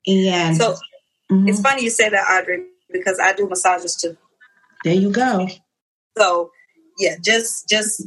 [0.09, 0.75] And so
[1.31, 1.47] mm-hmm.
[1.47, 4.17] it's funny you say that, Audrey, because I do massages too.
[4.83, 5.47] There you go.
[6.17, 6.51] So
[6.97, 8.03] yeah, just just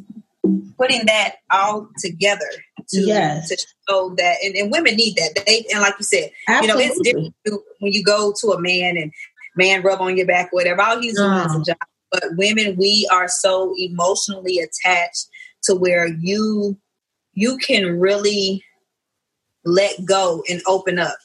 [0.77, 2.49] putting that all together
[2.89, 3.49] to, yes.
[3.49, 3.57] to
[3.89, 5.43] show that and, and, women need that.
[5.47, 6.85] They and like you said, Absolutely.
[6.85, 7.35] you know, it's different
[7.79, 9.13] when you go to a man and
[9.57, 10.83] man rub on your back, whatever.
[10.83, 11.79] All he's doing is a job.
[12.11, 15.29] But women, we are so emotionally attached
[15.65, 16.77] to where you
[17.35, 18.63] you can really
[19.65, 21.17] let go and open up.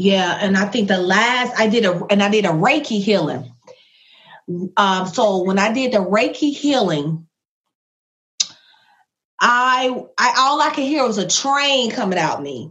[0.00, 3.52] Yeah, and I think the last I did a and I did a Reiki healing
[4.76, 7.26] um, so when I did the Reiki healing,
[9.40, 12.70] I, I all I could hear was a train coming out me.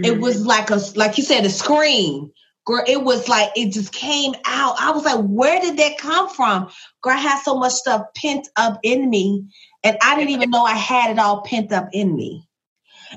[0.00, 0.04] Mm-hmm.
[0.04, 2.32] It was like a like you said a scream.
[2.66, 4.76] Girl, it was like it just came out.
[4.80, 6.70] I was like, where did that come from?
[7.02, 9.46] Girl, I had so much stuff pent up in me,
[9.84, 12.46] and I didn't even know I had it all pent up in me.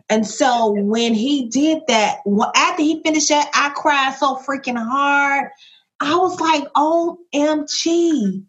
[0.09, 2.19] And so when he did that,
[2.55, 5.49] after he finished that, I cried so freaking hard.
[5.99, 8.43] I was like, OMG.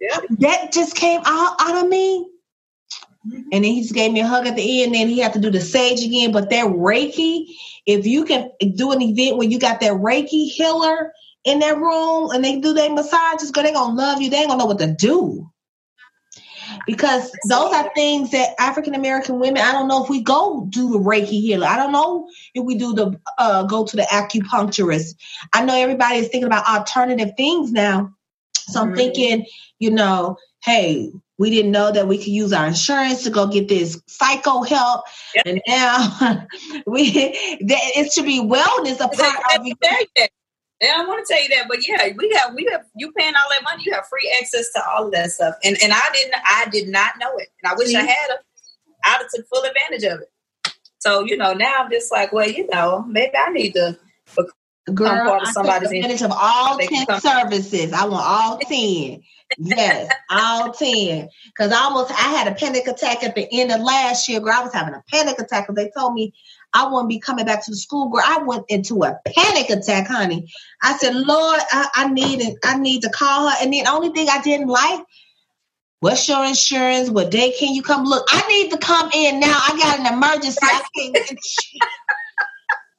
[0.00, 0.20] Yeah.
[0.40, 2.28] That just came out, out of me.
[3.26, 3.40] Mm-hmm.
[3.52, 4.94] And then he just gave me a hug at the end.
[4.94, 6.32] Then he had to do the sage again.
[6.32, 7.46] But that Reiki,
[7.86, 11.12] if you can do an event where you got that Reiki healer
[11.44, 14.30] in that room and they do their massages, because they're gonna love you.
[14.30, 15.50] They ain't gonna know what to do.
[16.86, 20.90] Because those are things that African American women, I don't know if we go do
[20.90, 21.66] the Reiki healer.
[21.66, 25.14] I don't know if we do the uh, go to the acupuncturist.
[25.52, 28.14] I know everybody is thinking about alternative things now.
[28.54, 28.96] So I'm mm-hmm.
[28.96, 29.46] thinking,
[29.78, 33.68] you know, hey, we didn't know that we could use our insurance to go get
[33.68, 35.46] this psycho help, yep.
[35.46, 36.46] and now
[36.86, 39.66] we that it should be wellness a part of
[40.80, 40.86] it.
[40.86, 43.34] Yeah, I want to tell you that, but yeah, we have we have you paying
[43.34, 46.08] all that money, you have free access to all of that stuff, and and I
[46.12, 48.38] didn't I did not know it, and I wish I had a,
[49.04, 50.72] I'd have took full advantage of it.
[50.98, 53.98] So you know now I'm just like, well, you know, maybe I need to
[54.94, 57.92] Girl, part of somebody's I advantage of all ten services.
[57.92, 59.22] I want all ten.
[59.58, 61.28] Yes, all 10.
[61.46, 64.54] Because almost I had a panic attack at the end of last year, girl.
[64.54, 66.34] I was having a panic attack because they told me
[66.74, 68.22] I wouldn't be coming back to the school, girl.
[68.24, 70.48] I went into a panic attack, honey.
[70.82, 72.42] I said, Lord, I, I need.
[72.64, 73.56] I need to call her.
[73.60, 75.00] And the only thing I didn't like,
[76.00, 77.08] what's your insurance?
[77.08, 78.04] What day can you come?
[78.04, 79.58] Look, I need to come in now.
[79.58, 80.58] I got an emergency.
[80.62, 81.38] I can't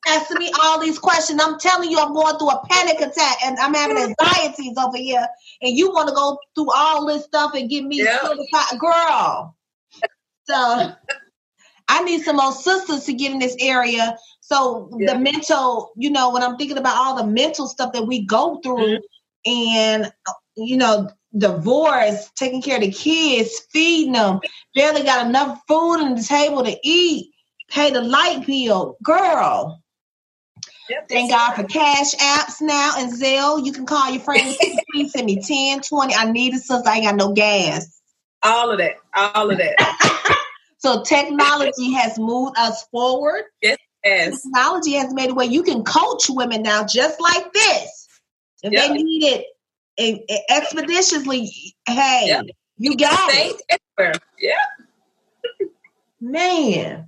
[0.08, 1.42] asking me all these questions.
[1.42, 5.26] I'm telling you, I'm going through a panic attack and I'm having anxieties over here.
[5.62, 8.22] And you want to go through all this stuff and give me yeah.
[8.22, 9.56] certified girl.
[10.46, 10.94] So
[11.90, 14.18] I need some more sisters to get in this area.
[14.42, 15.14] So yeah.
[15.14, 18.60] the mental, you know, when I'm thinking about all the mental stuff that we go
[18.64, 19.52] through mm-hmm.
[19.52, 20.14] and
[20.58, 24.40] you know, divorce, taking care of the kids, feeding them,
[24.76, 27.32] barely got enough food on the table to eat,
[27.70, 28.98] pay the light bill.
[29.04, 29.82] Girl,
[30.90, 33.66] Yep, Thank God for cash apps now and Zelle.
[33.66, 34.58] You can call your friends.
[35.12, 36.16] Send me 10, 20.
[36.16, 38.00] I need it since I ain't got no gas.
[38.44, 38.94] All of that.
[39.14, 40.40] All of that.
[40.78, 43.44] so technology has moved us forward.
[43.62, 43.78] Yes.
[44.04, 44.42] yes.
[44.42, 48.08] Technology has made a way you can coach women now just like this.
[48.64, 48.88] If yep.
[48.88, 49.46] they need
[49.98, 51.50] it expeditiously,
[51.88, 52.46] hey, yep.
[52.78, 53.62] you got it.
[54.40, 54.56] Yeah.
[56.22, 57.08] Man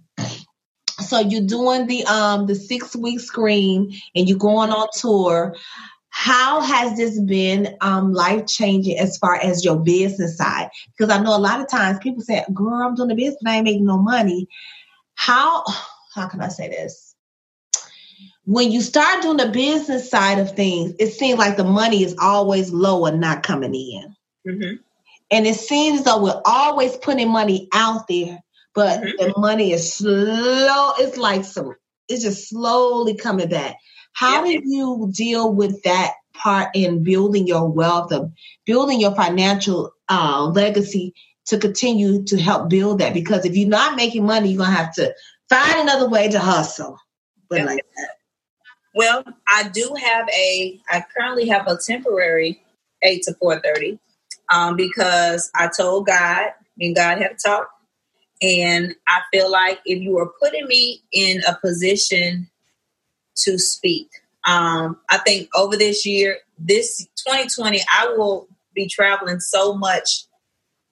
[1.10, 5.56] so you're doing the um the six week scream and you're going on tour.
[6.12, 10.70] How has this been um, life changing as far as your business side?
[10.88, 13.56] Because i know a lot of times people say girl i'm doing the business i
[13.56, 14.48] ain't making no money.
[15.16, 15.64] How
[16.14, 17.16] how can i say this?
[18.46, 22.16] When you start doing the business side of things it seems like the money is
[22.20, 24.16] always low and not coming in.
[24.48, 24.76] Mm-hmm.
[25.32, 28.40] and it seems as though we're always putting money out there
[28.74, 29.18] but mm-hmm.
[29.18, 30.92] the money is slow.
[31.00, 31.76] It's like some,
[32.08, 33.78] it's just slowly coming back.
[34.14, 34.60] How yeah.
[34.60, 38.32] do you deal with that part in building your wealth, of
[38.66, 41.14] building your financial uh, legacy
[41.46, 43.14] to continue to help build that?
[43.14, 45.14] Because if you're not making money, you're gonna have to
[45.50, 46.98] find another way to hustle.
[47.50, 47.66] But yeah.
[47.66, 48.10] like that.
[48.96, 50.80] Well, I do have a.
[50.90, 52.62] I currently have a temporary
[53.04, 54.00] eight to four thirty,
[54.52, 56.48] um, because I told God,
[56.80, 57.70] and God had to talk
[58.42, 62.50] and I feel like if you are putting me in a position
[63.38, 64.10] to speak,
[64.46, 70.26] um, I think over this year, this 2020, I will be traveling so much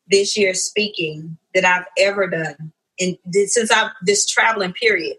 [0.07, 5.17] this year speaking that I've ever done in since I've this traveling period.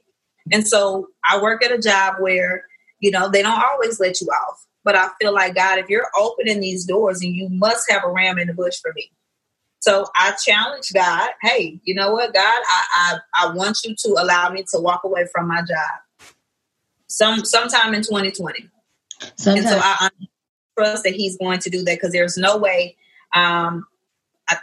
[0.53, 2.65] And so I work at a job where,
[3.01, 4.67] you know, they don't always let you off.
[4.85, 8.11] But I feel like God, if you're opening these doors and you must have a
[8.11, 9.11] ram in the bush for me.
[9.81, 14.09] So I challenged God, hey, you know what, God, I, I, I want you to
[14.19, 16.01] allow me to walk away from my job
[17.09, 18.69] some sometime in 2020.
[19.37, 19.59] Sometime.
[19.59, 20.11] And so I, I
[20.79, 22.97] trust that he's going to do that because there's no way.
[23.35, 23.87] Um,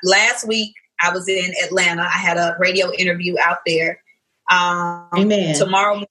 [0.04, 2.04] last week I was in Atlanta.
[2.04, 4.02] I had a radio interview out there.
[4.50, 5.56] Um, Amen.
[5.56, 6.04] Tomorrow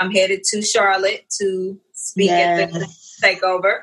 [0.00, 2.62] I'm headed to Charlotte to speak yes.
[2.62, 2.88] at the
[3.22, 3.80] takeover.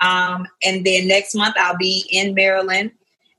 [0.00, 2.90] Um, and then next month I'll be in Maryland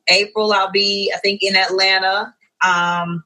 [0.10, 2.34] April, I'll be, I think, in Atlanta.
[2.64, 3.24] Um,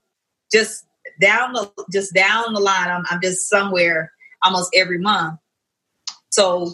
[0.51, 0.85] just
[1.21, 4.11] down the just down the line, I'm, I'm just somewhere
[4.43, 5.39] almost every month.
[6.31, 6.73] So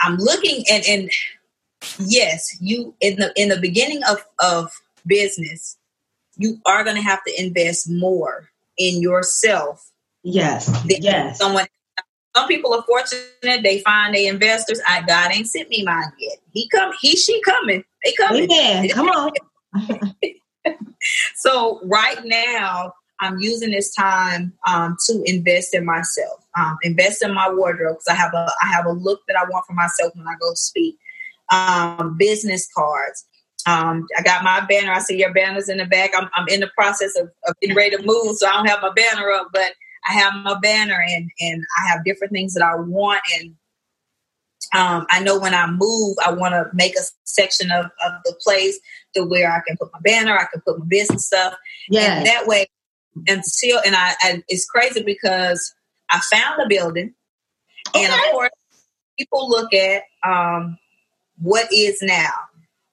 [0.00, 1.10] I'm looking and and
[1.98, 4.70] yes, you in the in the beginning of of
[5.06, 5.76] business,
[6.36, 9.90] you are going to have to invest more in yourself.
[10.22, 10.70] Yes.
[10.86, 11.38] yes.
[11.38, 11.66] Someone.
[12.36, 14.80] Some people are fortunate; they find they investors.
[14.88, 16.38] I God ain't sent me mine yet.
[16.52, 16.92] He come.
[17.00, 17.84] He she coming.
[18.04, 18.48] They coming.
[18.50, 18.86] Yeah.
[18.88, 19.32] Come on.
[21.36, 27.32] so right now, I'm using this time um, to invest in myself, um, invest in
[27.32, 30.12] my wardrobe because I have a I have a look that I want for myself
[30.14, 30.98] when I go speak.
[31.52, 33.26] Um, business cards.
[33.66, 34.92] Um, I got my banner.
[34.92, 36.10] I see your banners in the back.
[36.16, 38.82] I'm, I'm in the process of, of getting ready to move, so I don't have
[38.82, 39.72] my banner up, but
[40.06, 43.54] I have my banner and and I have different things that I want and
[44.74, 48.34] um, I know when I move, I want to make a section of, of the
[48.42, 48.78] place
[49.14, 51.54] to where I can put my banner, I can put my business stuff.
[51.88, 52.16] Yeah.
[52.16, 52.66] And that way,
[53.28, 55.72] until, and I, I, it's crazy because
[56.10, 57.14] I found a building.
[57.94, 58.04] Okay.
[58.04, 58.50] And of course,
[59.18, 60.78] people look at um,
[61.38, 62.32] what is now.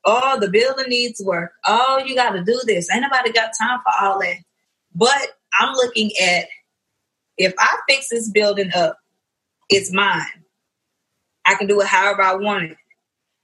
[0.05, 1.53] Oh, the building needs work.
[1.65, 2.91] Oh, you got to do this.
[2.91, 4.37] Ain't nobody got time for all that.
[4.93, 6.45] But I'm looking at
[7.41, 8.97] if I fix this building up,
[9.69, 10.25] it's mine.
[11.45, 12.77] I can do it however I want it.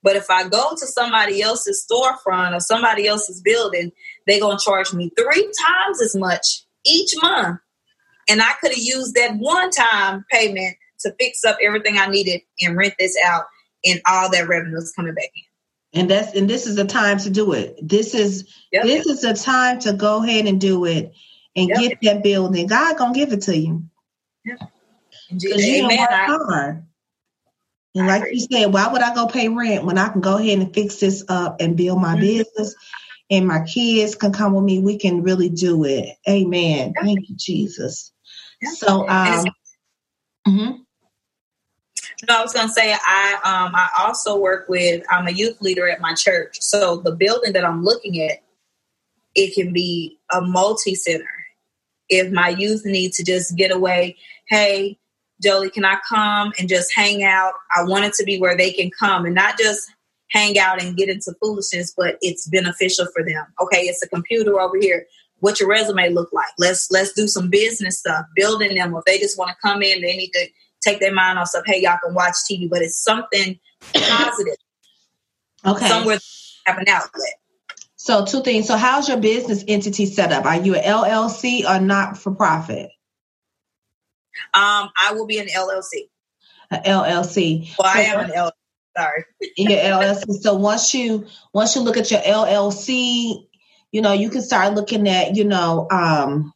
[0.04, 3.92] But if I go to somebody else's storefront or somebody else's building,
[4.26, 7.60] they're going to charge me three times as much each month.
[8.30, 12.42] And I could have used that one time payment to fix up everything I needed
[12.62, 13.46] and rent this out,
[13.86, 16.00] and all that revenue is coming back in.
[16.00, 17.78] And that's and this is the time to do it.
[17.82, 18.84] This is yep.
[18.84, 21.14] this is the time to go ahead and do it
[21.58, 21.80] and yep.
[21.80, 22.68] get that building.
[22.68, 23.84] God gonna give it to you.
[24.46, 24.56] Yeah.
[25.30, 26.84] Because you don't work hard.
[27.96, 30.60] And like you said, why would I go pay rent when I can go ahead
[30.60, 32.22] and fix this up and build my mm-hmm.
[32.22, 32.76] business
[33.32, 34.80] and my kids can come with me?
[34.80, 36.16] We can really do it.
[36.30, 36.94] Amen.
[36.96, 37.04] Yeah.
[37.04, 38.14] Thank you, Jesus.
[38.62, 38.70] Yeah.
[38.70, 39.46] So, um,
[40.48, 40.72] mm-hmm.
[42.28, 45.90] No, I was gonna say I um I also work with I'm a youth leader
[45.90, 46.58] at my church.
[46.62, 48.44] So the building that I'm looking at,
[49.36, 51.37] it can be a multi center.
[52.10, 54.18] If my youth need to just get away,
[54.50, 54.98] hey,
[55.42, 57.54] Jolie, can I come and just hang out?
[57.76, 59.92] I want it to be where they can come and not just
[60.32, 63.46] hang out and get into foolishness, but it's beneficial for them.
[63.62, 65.06] Okay, it's a computer over here.
[65.40, 66.48] What your resume look like?
[66.58, 68.96] Let's let's do some business stuff, building them.
[68.96, 70.48] If they just want to come in, they need to
[70.82, 71.64] take their mind off stuff.
[71.66, 73.60] Hey, y'all can watch TV, but it's something
[73.94, 74.56] positive.
[75.66, 76.18] Okay, somewhere
[76.66, 77.34] have an outlet.
[78.08, 78.68] So two things.
[78.68, 80.46] So how's your business entity set up?
[80.46, 82.90] Are you an LLC or not for profit?
[84.54, 86.08] Um, I will be an LLC.
[86.72, 87.70] An LLC.
[87.78, 88.52] Well, so, I am an LLC.
[88.98, 89.26] Sorry.
[89.58, 90.42] your LLC.
[90.42, 93.46] So once you once you look at your LLC,
[93.92, 96.54] you know you can start looking at you know um,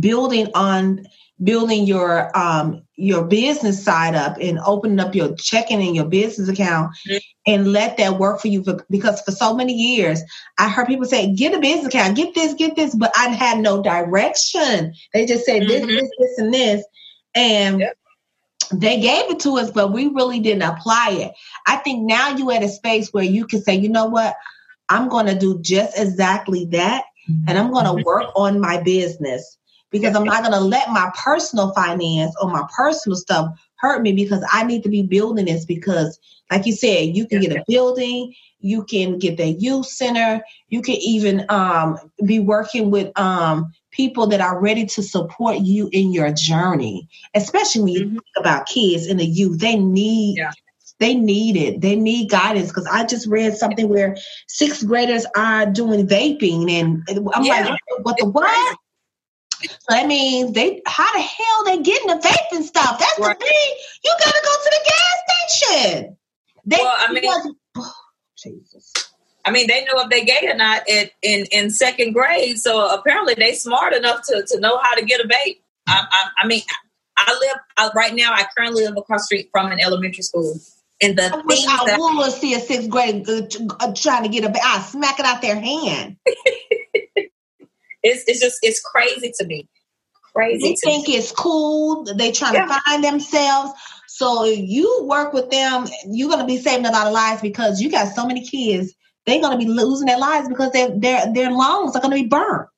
[0.00, 1.04] building on
[1.42, 6.48] building your um your business side up and opening up your checking in your business
[6.48, 7.18] account mm-hmm.
[7.46, 10.22] and let that work for you for, because for so many years
[10.58, 13.58] I heard people say get a business account get this get this but I had
[13.58, 15.86] no direction they just said mm-hmm.
[15.86, 16.84] this this this and this
[17.34, 17.98] and yep.
[18.72, 21.32] they gave it to us but we really didn't apply it
[21.66, 24.34] I think now you at a space where you can say you know what
[24.88, 27.04] I'm going to do just exactly that
[27.46, 28.06] and I'm going to mm-hmm.
[28.06, 29.58] work on my business
[29.90, 34.12] because I'm not going to let my personal finance or my personal stuff hurt me
[34.12, 36.18] because I need to be building this because
[36.50, 40.80] like you said, you can get a building, you can get the youth center, you
[40.80, 46.12] can even um, be working with um, people that are ready to support you in
[46.12, 48.12] your journey, especially when you mm-hmm.
[48.14, 49.58] think about kids and the youth.
[49.58, 50.52] They need yeah.
[51.00, 51.80] they need it.
[51.80, 57.02] They need guidance because I just read something where sixth graders are doing vaping, and
[57.34, 57.70] I'm yeah.
[57.70, 58.78] like, what the what?
[59.62, 62.98] So that means they how the hell they getting the vaping stuff?
[62.98, 63.38] That's right.
[63.38, 63.76] the thing.
[64.04, 66.16] You gotta go to the gas station.
[66.66, 67.92] They, well, I mean, oh,
[68.38, 68.92] Jesus.
[69.44, 72.58] I mean, they know if they gay or not at, in in second grade.
[72.58, 75.60] So apparently, they smart enough to to know how to get a vape.
[75.86, 76.62] I, I, I mean,
[77.16, 78.32] I live I, right now.
[78.32, 80.58] I currently live across street from an elementary school.
[81.00, 83.42] And the I wish I would see a sixth grade uh,
[83.80, 84.60] uh, trying to get a.
[84.62, 86.16] I smack it out their hand.
[88.06, 89.68] It's it's just it's crazy to me.
[90.34, 90.68] Crazy.
[90.68, 91.16] They think me.
[91.16, 92.04] it's cool.
[92.04, 92.66] They trying yeah.
[92.66, 93.72] to find themselves.
[94.06, 97.80] So if you work with them, you're gonna be saving a lot of lives because
[97.80, 98.94] you got so many kids.
[99.24, 102.68] They're gonna be losing their lives because their their their lungs are gonna be burned.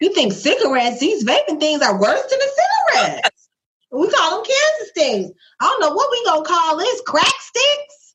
[0.00, 2.50] You think cigarettes, these vaping things are worse than the
[2.94, 3.48] cigarettes.
[3.90, 5.38] we call them cancer sticks.
[5.60, 8.14] I don't know what we gonna call this, crack sticks.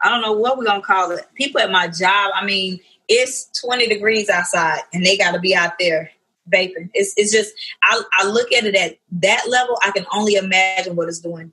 [0.00, 1.24] I don't know what we're gonna call it.
[1.34, 5.54] People at my job, I mean, it's 20 degrees outside and they got to be
[5.54, 6.10] out there
[6.52, 6.90] vaping.
[6.94, 7.52] It's, it's just,
[7.82, 9.78] I, I look at it at that level.
[9.82, 11.52] I can only imagine what it's doing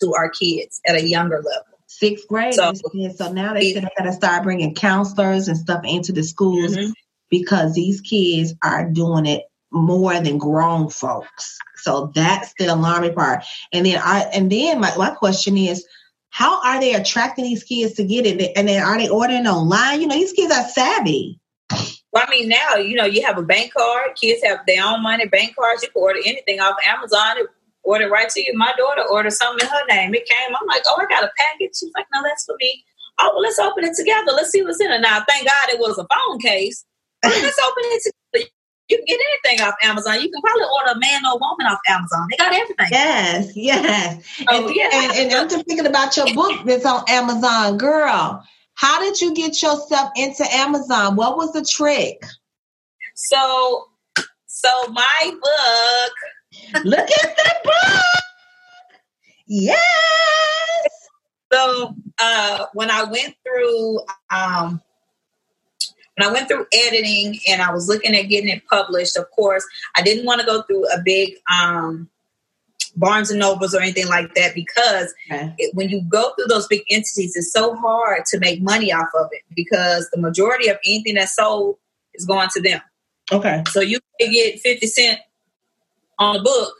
[0.00, 1.78] to our kids at a younger level.
[1.86, 2.54] Sixth grade.
[2.54, 6.24] So, so now they said they got to start bringing counselors and stuff into the
[6.24, 6.90] schools mm-hmm.
[7.30, 11.58] because these kids are doing it more than grown folks.
[11.76, 13.44] So that's the alarming part.
[13.72, 15.86] And then I and then my, my question is,
[16.34, 18.50] how are they attracting these kids to get it?
[18.56, 20.00] And then are they ordering online?
[20.00, 21.38] You know, these kids are savvy.
[22.12, 24.16] Well, I mean, now you know you have a bank card.
[24.20, 25.84] Kids have their own money, bank cards.
[25.84, 27.36] You can order anything off Amazon.
[27.84, 28.50] Order right to you.
[28.56, 30.12] My daughter ordered something in her name.
[30.12, 30.56] It came.
[30.60, 31.76] I'm like, oh, I got a package.
[31.78, 32.82] She's like, no, that's for me.
[33.20, 34.32] Oh, well, let's open it together.
[34.32, 35.02] Let's see what's in it.
[35.02, 36.84] Now, thank God it was a phone case.
[37.22, 38.13] let's open it together.
[38.88, 40.20] You can get anything off Amazon.
[40.20, 42.26] You can probably order a man or woman off Amazon.
[42.30, 42.86] They got everything.
[42.90, 44.44] Yes, yes.
[44.48, 44.90] Oh, and, yeah.
[44.92, 47.78] And, and I'm just thinking about your book that's on Amazon.
[47.78, 51.16] Girl, how did you get yourself into Amazon?
[51.16, 52.24] What was the trick?
[53.14, 53.86] So,
[54.46, 56.84] so my book.
[56.84, 58.04] Look at the book.
[59.46, 59.78] Yes.
[61.52, 64.80] So uh, when I went through um,
[66.16, 69.66] when I went through editing and I was looking at getting it published, of course,
[69.96, 72.08] I didn't want to go through a big um,
[72.96, 75.54] Barnes and Nobles or anything like that because okay.
[75.58, 79.08] it, when you go through those big entities, it's so hard to make money off
[79.18, 81.76] of it because the majority of anything that's sold
[82.14, 82.80] is going to them.
[83.32, 83.64] Okay.
[83.68, 85.20] So you can get 50 cent
[86.18, 86.74] on a book.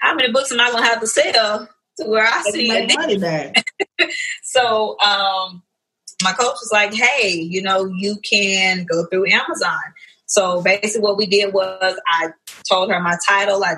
[0.00, 3.18] How many books am I going to have to sell to where I see money
[3.18, 3.66] back?
[4.42, 5.62] so, um,
[6.22, 9.80] my coach was like, hey, you know, you can go through Amazon.
[10.26, 12.28] So basically, what we did was I
[12.68, 13.76] told her my title, I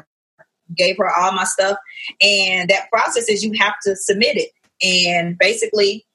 [0.77, 1.79] gave her all my stuff,
[2.21, 4.51] and that process is you have to submit it.
[4.83, 6.07] And basically,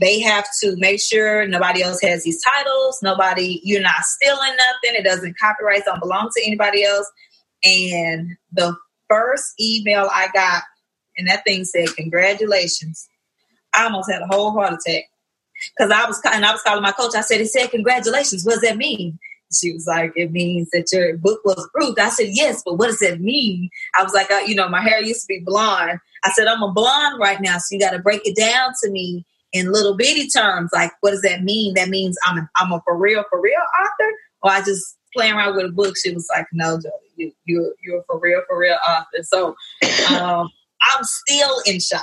[0.00, 4.98] they have to make sure nobody else has these titles, nobody, you're not stealing nothing,
[4.98, 7.10] it doesn't copyrights don't belong to anybody else.
[7.64, 8.76] And the
[9.08, 10.62] first email I got,
[11.16, 13.08] and that thing said, Congratulations.
[13.74, 15.04] I almost had a whole heart attack
[15.76, 17.14] because I was and I was calling my coach.
[17.14, 18.44] I said, "It said congratulations.
[18.44, 19.18] What does that mean?"
[19.52, 22.86] She was like, "It means that your book was approved." I said, "Yes, but what
[22.86, 25.98] does that mean?" I was like, uh, "You know, my hair used to be blonde."
[26.24, 28.90] I said, "I'm a blonde right now, so you got to break it down to
[28.90, 30.70] me in little bitty terms.
[30.72, 31.74] Like, what does that mean?
[31.74, 35.34] That means I'm a, I'm a for real for real author, or I just playing
[35.34, 36.78] around with a book." She was like, "No,
[37.16, 39.54] you you you're a for real for real author." So,
[40.18, 40.48] um,
[40.82, 42.02] I'm still in shock,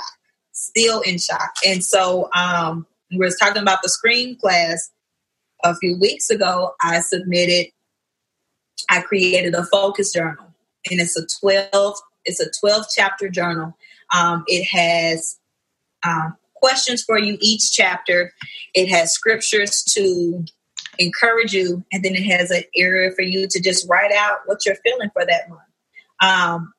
[0.52, 4.90] still in shock, and so um, we were talking about the screen class
[5.64, 6.74] a few weeks ago.
[6.80, 7.72] I submitted,
[8.88, 10.54] I created a focus journal,
[10.90, 13.76] and it's a 12, it's a 12 chapter journal.
[14.14, 15.38] Um, it has
[16.02, 18.32] um, questions for you each chapter.
[18.74, 20.44] It has scriptures to
[20.98, 24.64] encourage you, and then it has an area for you to just write out what
[24.66, 25.62] you're feeling for that month.
[26.22, 26.72] Um,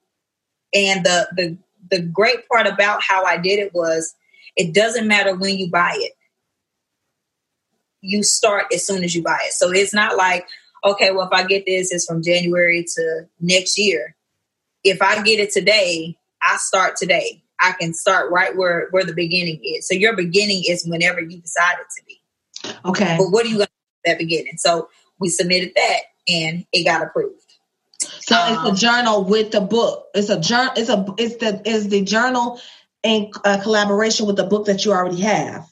[0.74, 1.58] and the the
[1.90, 4.16] the great part about how I did it was
[4.56, 6.14] it doesn't matter when you buy it
[8.02, 9.54] you start as soon as you buy it.
[9.54, 10.48] So it's not like,
[10.84, 14.16] okay, well, if I get this, it's from January to next year.
[14.84, 17.44] If I get it today, I start today.
[17.60, 19.88] I can start right where where the beginning is.
[19.88, 22.22] So your beginning is whenever you decide it to be.
[22.86, 23.16] Okay.
[23.18, 23.72] But what are you going to
[24.06, 24.58] that beginning?
[24.58, 24.90] So
[25.20, 27.38] we submitted that and it got approved.
[28.22, 30.08] So um, it's a um, journal with the book.
[30.16, 30.74] It's a journal.
[30.76, 32.60] It's a it's the is the journal
[33.04, 35.68] in uh, collaboration with the book that you already have,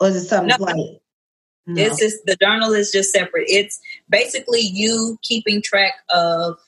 [0.00, 1.00] or is it something no, like?
[1.66, 1.82] No.
[1.82, 3.46] It's just the journal is just separate.
[3.48, 6.58] It's basically you keeping track of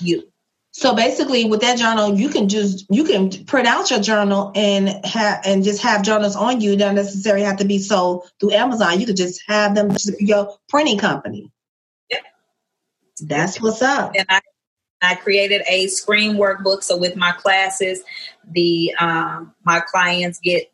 [0.00, 0.24] you.
[0.72, 4.88] So basically, with that journal, you can just you can print out your journal and
[5.06, 6.74] have and just have journals on you.
[6.76, 8.98] Don't necessarily have to be sold through Amazon.
[8.98, 11.52] You could just have them your printing company.
[12.10, 12.18] Yeah,
[13.20, 14.14] that's what's up.
[14.16, 14.40] And I
[15.00, 16.82] I created a screen workbook.
[16.82, 18.02] So with my classes,
[18.50, 20.72] the um, my clients get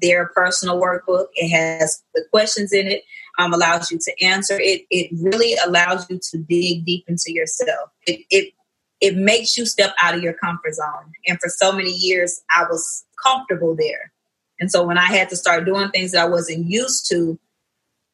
[0.00, 1.26] their personal workbook.
[1.34, 3.02] It has the questions in it,
[3.38, 4.82] um, allows you to answer it.
[4.90, 7.90] It really allows you to dig deep into yourself.
[8.06, 8.52] It, it
[9.00, 11.12] it makes you step out of your comfort zone.
[11.26, 14.12] And for so many years, I was comfortable there.
[14.58, 17.38] And so when I had to start doing things that I wasn't used to,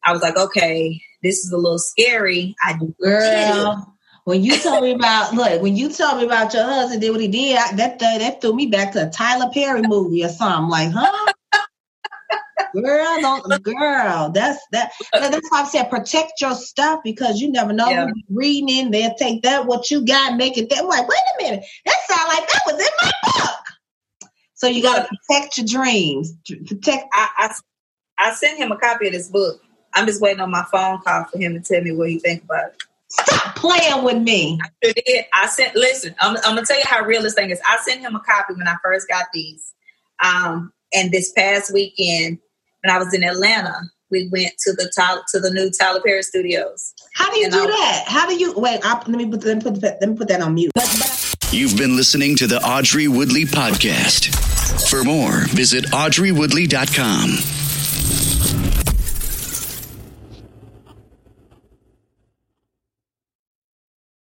[0.03, 2.55] I was like, okay, this is a little scary.
[2.63, 2.93] I do.
[3.01, 7.11] Girl, when you told me about look, when you told me about your husband did
[7.11, 10.29] what he did, I, that that threw me back to a Tyler Perry movie or
[10.29, 10.69] something.
[10.69, 11.33] Like, huh?
[12.73, 14.91] Girl, don't, girl, that's that.
[15.13, 18.07] That's why I said protect your stuff because you never know yeah.
[18.29, 18.91] reading in.
[18.91, 20.79] They'll take that what you got, make it that.
[20.79, 24.29] I'm like, wait a minute, that sound like that was in my book.
[24.55, 26.33] So you got to protect your dreams.
[26.67, 27.05] Protect.
[27.13, 27.55] I, I
[28.17, 29.61] I sent him a copy of this book.
[29.93, 32.43] I'm just waiting on my phone call for him to tell me what he think
[32.43, 32.83] about it.
[33.09, 34.59] Stop playing with me.
[34.63, 35.25] I sure did.
[35.33, 35.75] I sent.
[35.75, 37.61] Listen, I'm, I'm, gonna tell you how real this thing is.
[37.67, 39.73] I sent him a copy when I first got these,
[40.23, 42.39] um, and this past weekend
[42.83, 43.73] when I was in Atlanta,
[44.11, 44.91] we went to the
[45.33, 46.93] to the new Tyler Perry Studios.
[47.15, 48.03] How do you And do I- that?
[48.07, 48.79] How do you wait?
[48.83, 50.71] I, let me put let me put that, let me put that on mute.
[51.51, 54.33] You've been listening to the Audrey Woodley Podcast.
[54.89, 57.62] For more, visit audreywoodley.com.